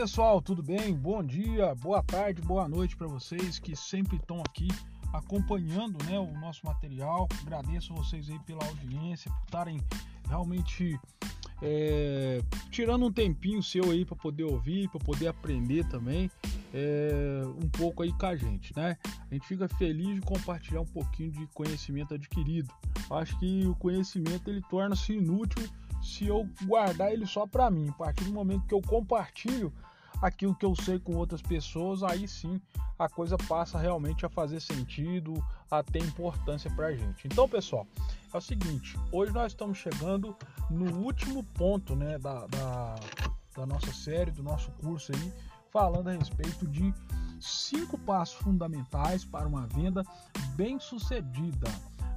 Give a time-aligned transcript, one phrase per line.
[0.00, 0.94] pessoal, tudo bem?
[0.94, 4.66] Bom dia, boa tarde, boa noite para vocês que sempre estão aqui
[5.12, 7.28] acompanhando né, o nosso material.
[7.42, 9.78] Agradeço vocês aí pela audiência, por estarem
[10.26, 10.98] realmente
[11.60, 12.40] é,
[12.70, 16.30] tirando um tempinho seu aí para poder ouvir, para poder aprender também
[16.72, 18.96] é, um pouco aí com a gente, né?
[19.30, 22.72] A gente fica feliz de compartilhar um pouquinho de conhecimento adquirido.
[23.10, 25.68] Acho que o conhecimento ele torna-se inútil
[26.02, 27.90] se eu guardar ele só para mim.
[27.90, 29.70] A partir do momento que eu compartilho
[30.20, 32.60] aquilo que eu sei com outras pessoas, aí sim
[32.98, 37.26] a coisa passa realmente a fazer sentido, a ter importância para a gente.
[37.26, 37.86] Então, pessoal,
[38.32, 40.36] é o seguinte: hoje nós estamos chegando
[40.68, 42.96] no último ponto né, da, da,
[43.56, 45.32] da nossa série, do nosso curso aí,
[45.70, 46.92] falando a respeito de
[47.40, 50.04] cinco passos fundamentais para uma venda
[50.54, 51.68] bem sucedida.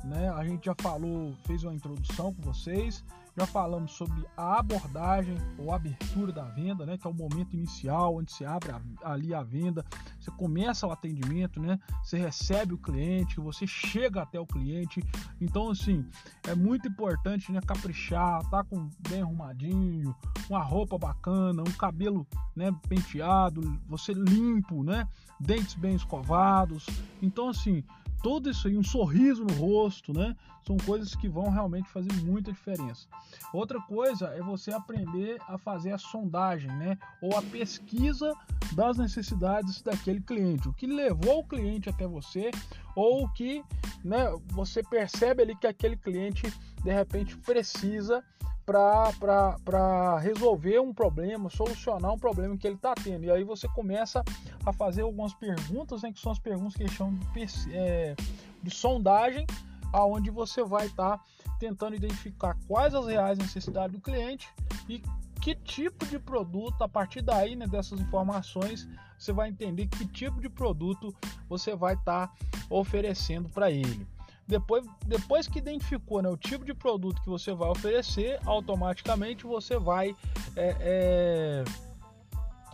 [0.04, 0.30] Né?
[0.30, 5.73] A gente já falou, fez uma introdução com vocês, já falamos sobre a abordagem ou
[5.73, 9.42] abertura da venda, né, que é o momento inicial onde se abre a, ali a
[9.42, 9.84] venda,
[10.20, 15.04] você começa o atendimento, né, você recebe o cliente, você chega até o cliente.
[15.42, 16.06] Então, assim,
[16.48, 20.16] é muito importante, né, caprichar, tá com bem arrumadinho,
[20.50, 25.08] uma roupa bacana, um cabelo, né, penteado, você limpo, né,
[25.39, 26.86] dentes bem escovados.
[27.22, 27.84] Então, assim,
[28.24, 30.34] tudo isso aí, um sorriso no rosto, né?
[30.66, 33.06] São coisas que vão realmente fazer muita diferença.
[33.54, 36.98] Outra coisa é você aprender a fazer a sondagem, né?
[37.22, 38.34] Ou a pesquisa
[38.74, 40.70] das necessidades daquele cliente.
[40.70, 42.50] O que levou o cliente até você,
[42.96, 43.62] ou o que
[44.04, 46.52] né, você percebe ali que aquele cliente
[46.82, 48.24] de repente precisa
[48.66, 53.25] para resolver um problema, solucionar um problema que ele está tendo.
[53.25, 54.23] E aí você começa
[54.66, 58.16] a fazer algumas perguntas, né, que são as perguntas que eles chamam de, é,
[58.61, 59.45] de sondagem,
[59.92, 61.23] aonde você vai estar tá
[61.59, 64.50] tentando identificar quais as reais necessidades do cliente
[64.88, 65.02] e
[65.42, 68.88] que tipo de produto, a partir daí, né, dessas informações,
[69.20, 71.14] você vai entender que tipo de produto
[71.49, 72.33] você vai estar tá
[72.70, 74.08] oferecendo para ele.
[74.53, 79.80] Depois, depois que identificou né, o tipo de produto que você vai oferecer, automaticamente você
[79.80, 80.15] vai
[80.55, 81.64] é, é,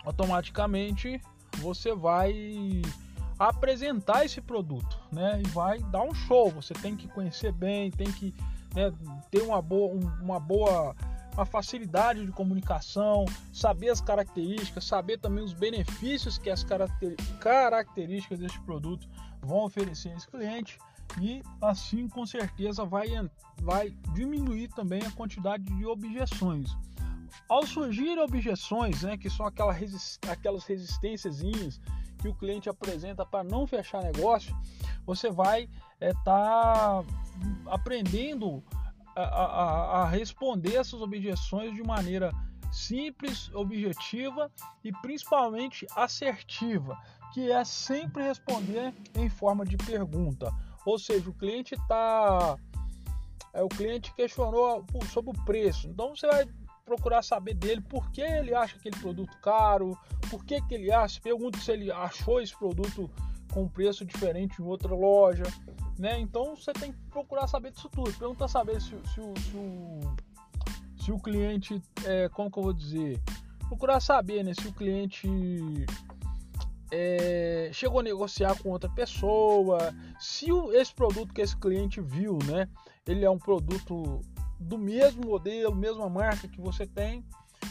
[0.04, 1.22] automaticamente
[1.60, 2.82] você vai
[3.38, 5.42] apresentar esse produto, né?
[5.42, 6.52] E vai dar um show.
[6.52, 8.36] Você tem que conhecer bem, tem que
[8.76, 8.92] né,
[9.32, 10.94] ter uma boa, uma boa
[11.34, 13.24] uma facilidade de comunicação,
[13.54, 16.66] saber as características, saber também os benefícios que as
[17.40, 19.08] características desse produto
[19.42, 20.78] vão oferecer a esse cliente
[21.20, 23.08] e assim com certeza vai,
[23.62, 26.76] vai diminuir também a quantidade de objeções.
[27.48, 31.42] Ao surgir objeções, né, que são aquela resist, aquelas resistências
[32.20, 34.56] que o cliente apresenta para não fechar negócio,
[35.06, 35.70] você vai
[36.00, 37.04] estar é, tá
[37.68, 38.64] aprendendo
[39.16, 42.32] a, a, a responder essas objeções de maneira
[42.72, 44.52] simples, objetiva
[44.84, 46.98] e principalmente assertiva,
[47.34, 50.54] que é sempre responder em forma de pergunta.
[50.90, 52.58] Ou seja, o cliente está.
[53.54, 55.88] É, o cliente questionou sobre o preço.
[55.88, 56.48] Então você vai
[56.84, 59.96] procurar saber dele por que ele acha aquele produto caro,
[60.32, 63.08] por que, que ele acha, pergunta se ele achou esse produto
[63.54, 65.44] com preço diferente em outra loja,
[66.00, 66.20] né?
[66.20, 68.12] Então você tem que procurar saber disso tudo.
[68.14, 70.00] Pergunta saber se, se, se, se o,
[71.04, 73.22] se o cliente, é, como que eu vou dizer,
[73.68, 74.54] procurar saber, né?
[74.56, 75.28] Se o cliente
[76.92, 82.40] é, chegou a negociar com outra pessoa, se o, esse produto que esse cliente viu,
[82.46, 82.68] né,
[83.06, 84.22] ele é um produto
[84.60, 87.24] do mesmo modelo, mesma marca que você tem.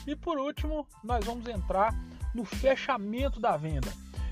[0.06, 1.94] E por último, nós vamos entrar
[2.34, 3.88] no fechamento da venda.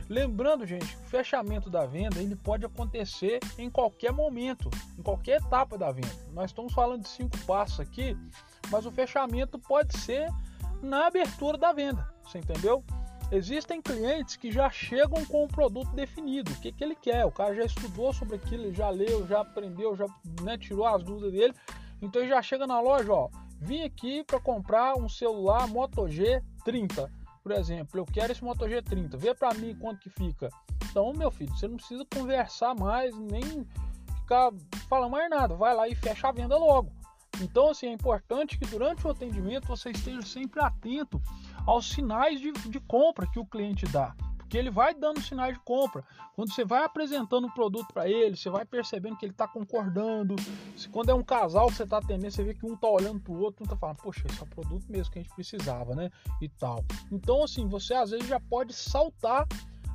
[0.09, 5.77] Lembrando, gente, o fechamento da venda ele pode acontecer em qualquer momento, em qualquer etapa
[5.77, 6.15] da venda.
[6.33, 8.17] Nós estamos falando de cinco passos aqui,
[8.71, 10.29] mas o fechamento pode ser
[10.81, 12.85] na abertura da venda, você entendeu?
[13.33, 17.25] Existem clientes que já chegam com o produto definido, o que, que ele quer.
[17.25, 20.07] O cara já estudou sobre aquilo, já leu, já aprendeu, já
[20.43, 21.55] né, tirou as dúvidas dele.
[22.01, 23.29] Então ele já chega na loja, ó,
[23.61, 27.11] vim aqui para comprar um celular Moto G30,
[27.43, 27.99] por exemplo.
[27.99, 30.49] Eu quero esse Moto G30, vê para mim quanto que fica.
[30.89, 33.67] Então, meu filho, você não precisa conversar mais, nem
[34.21, 34.53] ficar
[34.89, 35.57] falando mais nada.
[35.57, 36.93] Vai lá e fecha a venda logo.
[37.41, 41.21] Então, assim, é importante que durante o atendimento você esteja sempre atento
[41.67, 44.15] aos sinais de, de compra que o cliente dá
[44.47, 46.05] porque ele vai dando sinais de compra.
[46.37, 50.37] Quando você vai apresentando o produto para ele, você vai percebendo que ele está concordando.
[50.77, 53.19] Se quando é um casal que você está atendendo, você vê que um está olhando
[53.19, 55.35] para o outro, um está falando, poxa, esse é o produto mesmo que a gente
[55.35, 56.11] precisava, né?
[56.41, 56.85] E tal.
[57.11, 59.49] Então, assim, você às vezes já pode saltar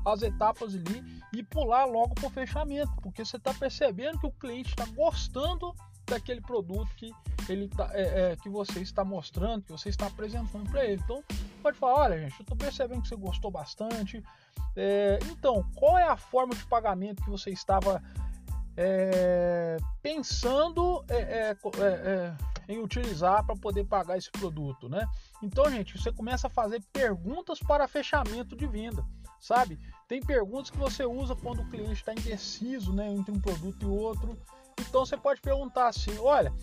[0.05, 1.01] as etapas ali
[1.33, 5.73] e pular logo para o fechamento, porque você está percebendo que o cliente está gostando
[6.11, 7.11] daquele produto que
[7.49, 11.01] ele tá, é, é, que você está mostrando, que você está apresentando para ele.
[11.03, 11.23] Então,
[11.61, 14.23] pode falar, olha, gente, eu estou percebendo que você gostou bastante.
[14.75, 18.01] É, então, qual é a forma de pagamento que você estava
[18.77, 22.37] é, pensando é, é,
[22.67, 25.07] em utilizar para poder pagar esse produto, né?
[25.41, 29.03] Então, gente, você começa a fazer perguntas para fechamento de venda,
[29.39, 29.79] sabe?
[30.07, 33.89] Tem perguntas que você usa quando o cliente está indeciso, né, entre um produto e
[33.89, 34.37] outro.
[34.81, 36.53] Então, você pode perguntar assim: olha,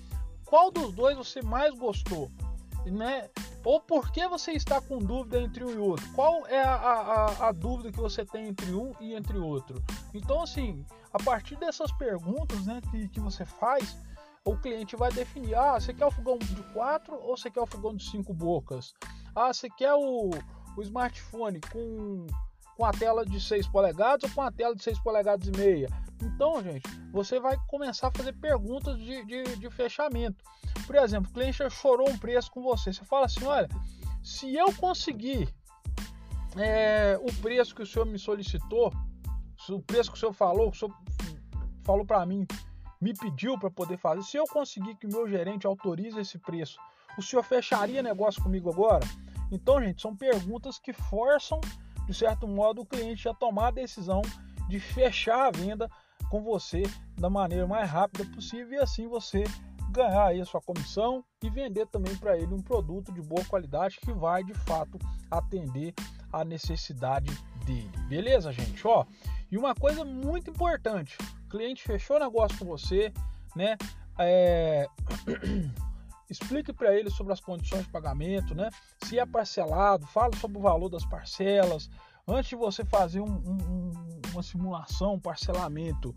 [0.45, 2.31] qual dos dois você mais gostou?
[2.87, 3.29] Né?
[3.65, 6.11] Ou por que você está com dúvida entre um e outro?
[6.15, 9.83] Qual é a, a, a dúvida que você tem entre um e entre outro?
[10.15, 13.97] Então, assim, a partir dessas perguntas né, que, que você faz,
[14.45, 17.67] o cliente vai definir: ah, você quer o fogão de quatro ou você quer o
[17.67, 18.95] fogão de cinco bocas?
[19.35, 20.31] Ah, você quer o,
[20.77, 22.27] o smartphone com,
[22.77, 25.89] com a tela de 6 polegadas ou com a tela de 6 polegadas e meia?
[26.23, 30.45] Então, gente, você vai começar a fazer perguntas de, de, de fechamento.
[30.87, 32.93] Por exemplo, o cliente chorou um preço com você.
[32.93, 33.69] Você fala assim: olha,
[34.23, 35.49] se eu conseguir
[36.57, 38.93] é, o preço que o senhor me solicitou,
[39.69, 40.95] o preço que o senhor falou, o senhor
[41.85, 42.47] falou para mim
[43.01, 46.79] me pediu para poder fazer, se eu conseguir que o meu gerente autorize esse preço,
[47.17, 49.07] o senhor fecharia negócio comigo agora?
[49.51, 51.61] Então, gente, são perguntas que forçam,
[52.07, 54.23] de certo modo, o cliente a tomar a decisão
[54.69, 55.91] de fechar a venda
[56.31, 56.83] com você
[57.17, 59.45] da maneira mais rápida possível e assim você
[59.91, 63.99] ganhar aí a sua comissão e vender também para ele um produto de boa qualidade
[64.01, 64.99] que vai de fato
[65.31, 65.95] atender
[66.33, 67.31] a necessidade
[67.65, 67.91] dele.
[68.09, 68.87] Beleza, gente?
[68.87, 69.05] Ó,
[69.51, 71.17] e uma coisa muito importante,
[71.49, 73.13] cliente fechou negócio com você,
[73.57, 73.77] né?
[74.19, 74.87] É...
[76.31, 78.69] Explique para ele sobre as condições de pagamento, né?
[79.03, 81.89] Se é parcelado, fala sobre o valor das parcelas.
[82.27, 86.15] Antes de você fazer um, um, uma simulação, um parcelamento,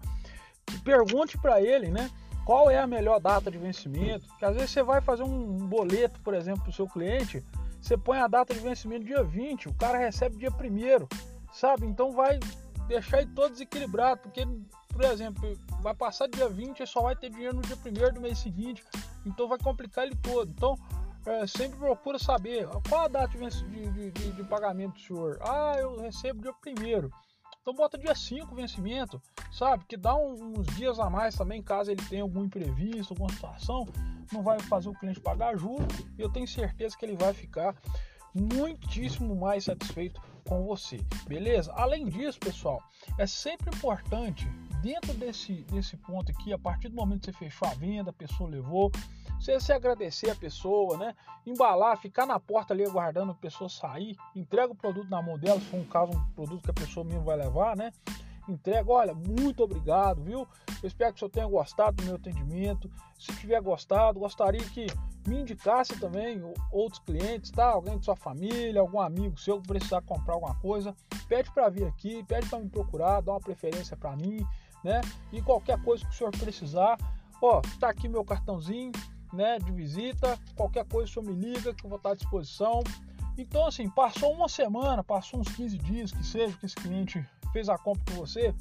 [0.83, 2.09] pergunte para ele, né?
[2.45, 4.25] Qual é a melhor data de vencimento?
[4.27, 7.43] Porque às vezes você vai fazer um boleto, por exemplo, para o seu cliente,
[7.79, 11.07] você põe a data de vencimento dia 20, o cara recebe dia 1
[11.51, 11.85] sabe?
[11.85, 12.39] Então vai
[12.87, 14.45] deixar ele todo desequilibrado, porque
[14.91, 18.21] por exemplo, vai passar dia 20 e só vai ter dinheiro no dia 1 do
[18.21, 18.83] mês seguinte,
[19.25, 20.51] então vai complicar ele todo.
[20.51, 20.75] Então,
[21.25, 25.39] é, sempre procura saber qual a data de, de, de, de pagamento do senhor.
[25.41, 27.09] Ah, eu recebo dia 1
[27.61, 29.21] então bota dia 5 vencimento,
[29.51, 29.85] sabe?
[29.85, 33.87] Que dá uns dias a mais também, caso ele tenha algum imprevisto, alguma situação,
[34.31, 37.75] não vai fazer o cliente pagar juros e eu tenho certeza que ele vai ficar
[38.33, 40.97] muitíssimo mais satisfeito com você,
[41.27, 41.71] beleza?
[41.75, 42.81] Além disso, pessoal,
[43.17, 44.47] é sempre importante
[44.81, 48.13] dentro desse, desse ponto aqui, a partir do momento que você fechou a venda, a
[48.13, 48.91] pessoa levou,
[49.39, 51.15] você se agradecer a pessoa, né?
[51.45, 55.59] Embalar, ficar na porta ali aguardando a pessoa sair, entrega o produto na mão dela,
[55.59, 57.91] se for um caso, um produto que a pessoa mesmo vai levar, né?
[58.47, 60.47] Entrega, olha, muito obrigado, viu?
[60.81, 62.91] Eu espero que o senhor tenha gostado do meu atendimento.
[63.17, 64.87] Se tiver gostado, gostaria que
[65.27, 66.41] me indicasse também
[66.71, 67.65] outros clientes, tá?
[67.65, 70.95] Alguém de sua família, algum amigo seu que precisar comprar alguma coisa,
[71.27, 74.45] pede para vir aqui, pede para me procurar, dá uma preferência para mim,
[74.83, 75.01] né?
[75.31, 76.97] E qualquer coisa que o senhor precisar,
[77.41, 78.91] ó, tá aqui meu cartãozinho,
[79.33, 82.83] né, de visita, qualquer coisa o senhor me liga que eu vou estar à disposição.
[83.37, 87.69] Então, assim, passou uma semana, passou uns 15 dias, que seja, que esse cliente fez
[87.69, 88.53] a compra com você,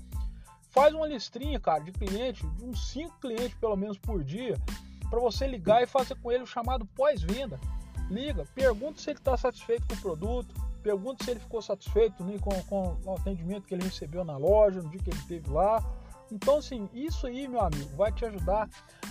[0.71, 4.57] faz uma listrinha, cara, de cliente, de uns 5 clientes pelo menos por dia,
[5.09, 7.59] para você ligar e fazer com ele o chamado pós-venda.
[8.09, 12.37] Liga, pergunta se ele está satisfeito com o produto, pergunta se ele ficou satisfeito né,
[12.41, 15.85] com, com o atendimento que ele recebeu na loja, no dia que ele esteve lá,
[16.31, 18.69] então, assim, isso aí, meu amigo, vai te ajudar,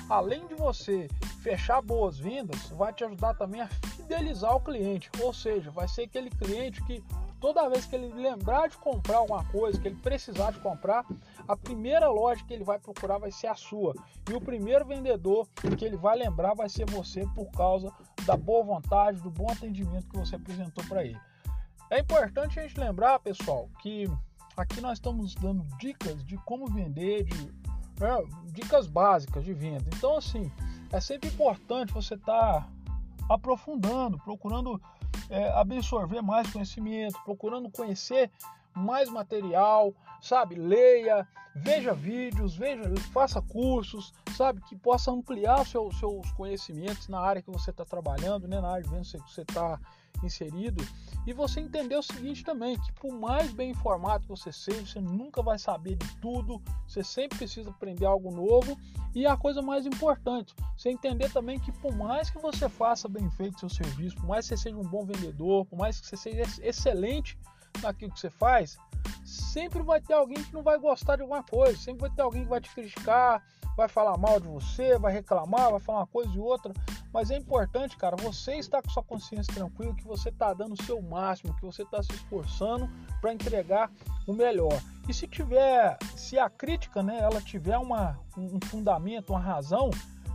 [0.09, 1.07] além de você
[1.41, 5.09] fechar boas vendas, vai te ajudar também a fidelizar o cliente.
[5.21, 7.03] Ou seja, vai ser aquele cliente que
[7.39, 11.05] toda vez que ele lembrar de comprar alguma coisa, que ele precisar de comprar,
[11.47, 13.95] a primeira loja que ele vai procurar vai ser a sua.
[14.29, 15.47] E o primeiro vendedor
[15.77, 17.91] que ele vai lembrar vai ser você por causa
[18.25, 21.19] da boa vontade, do bom atendimento que você apresentou para ele.
[21.89, 24.07] É importante a gente lembrar, pessoal, que
[24.57, 27.47] Aqui nós estamos dando dicas de como vender, de,
[28.01, 29.85] é, dicas básicas de venda.
[29.95, 30.51] Então, assim,
[30.91, 32.69] é sempre importante você estar tá
[33.29, 34.81] aprofundando, procurando
[35.29, 38.31] é, absorver mais conhecimento, procurando conhecer
[38.79, 40.55] mais material, sabe?
[40.55, 44.61] Leia, veja vídeos, veja, faça cursos, sabe?
[44.61, 48.59] Que possa ampliar seu, seus conhecimentos na área que você está trabalhando, né?
[48.59, 49.79] na área que você está
[50.23, 50.83] inserido.
[51.25, 55.01] E você entender o seguinte também, que por mais bem informado que você seja, você
[55.01, 58.77] nunca vai saber de tudo, você sempre precisa aprender algo novo.
[59.13, 63.29] E a coisa mais importante, você entender também que por mais que você faça bem
[63.31, 66.17] feito seu serviço, por mais que você seja um bom vendedor, por mais que você
[66.17, 67.37] seja excelente
[67.81, 68.77] naquilo que você faz,
[69.23, 72.43] sempre vai ter alguém que não vai gostar de alguma coisa, sempre vai ter alguém
[72.43, 73.43] que vai te criticar,
[73.79, 76.73] vai falar mal de você, vai reclamar, vai falar uma coisa e outra.
[77.13, 80.83] Mas é importante, cara, você estar com sua consciência tranquila, que você está dando o
[80.83, 82.89] seu máximo, que você está se esforçando
[83.21, 83.89] para entregar
[84.27, 84.79] o melhor.
[85.07, 89.89] E se tiver, se a crítica, né, ela tiver uma, um fundamento, uma razão,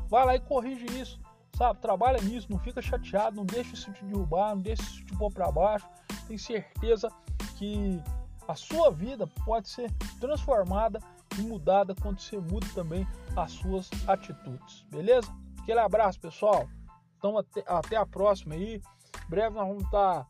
[0.08, 1.20] vai lá e corrige isso,
[1.56, 1.80] sabe?
[1.80, 5.30] Trabalha nisso, não fica chateado, não deixa isso te derrubar, não deixa isso te pôr
[5.30, 5.86] para baixo.
[6.26, 7.08] Tem certeza
[7.56, 8.02] que
[8.46, 9.90] a sua vida pode ser
[10.20, 10.98] transformada
[11.38, 15.32] e mudada quando você muda também as suas atitudes, beleza?
[15.62, 16.68] Aquele abraço, pessoal.
[17.16, 18.82] Então, até, até a próxima aí.
[19.26, 20.26] Em breve nós vamos estar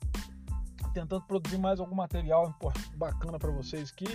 [0.92, 2.54] tentando produzir mais algum material
[2.96, 4.06] bacana para vocês aqui.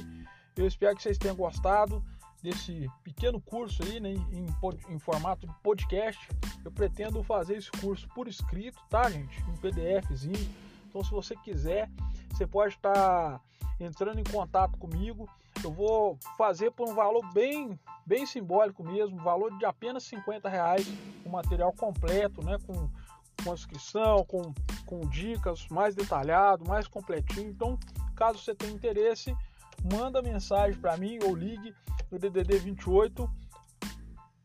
[0.55, 2.03] Eu espero que vocês tenham gostado
[2.41, 4.45] desse pequeno curso aí, né, em,
[4.89, 6.25] em, formato de podcast.
[6.63, 9.41] Eu pretendo fazer esse curso por escrito, tá, gente?
[9.41, 10.49] Em PDFzinho.
[10.89, 11.89] Então, se você quiser,
[12.31, 13.39] você pode estar
[13.79, 15.29] entrando em contato comigo.
[15.63, 20.87] Eu vou fazer por um valor bem, bem simbólico mesmo, valor de apenas 50 reais,
[21.25, 22.89] o material completo, né, com,
[23.43, 24.53] com inscrição, com,
[24.85, 27.49] com dicas mais detalhado, mais completinho.
[27.49, 27.77] Então,
[28.15, 29.35] caso você tenha interesse,
[29.91, 31.73] manda mensagem para mim ou ligue
[32.09, 33.29] no DDD 28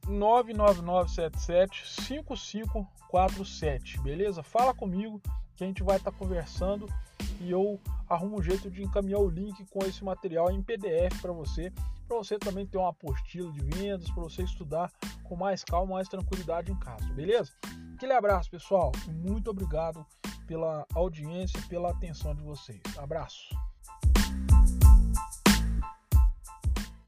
[0.07, 4.43] 99977 5547, beleza?
[4.43, 5.23] Fala comigo
[5.57, 6.87] que a gente vai estar tá conversando
[7.41, 11.33] e eu arrumo um jeito de encaminhar o link com esse material em PDF para
[11.33, 11.73] você,
[12.07, 14.91] para você também ter uma apostila de vendas, para você estudar
[15.23, 17.53] com mais calma, mais tranquilidade em casa, beleza?
[17.95, 18.93] Aquele abraço, pessoal.
[19.09, 20.05] Muito obrigado
[20.47, 22.81] pela audiência, pela atenção de vocês.
[22.99, 23.55] Abraço.